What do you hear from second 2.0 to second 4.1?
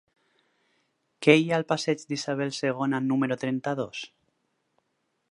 d'Isabel II número trenta-dos?